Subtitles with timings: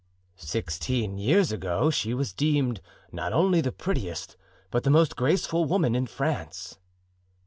[0.35, 4.35] "Sixteen years ago she was deemed not only the prettiest,
[4.71, 6.79] but the most graceful woman in France."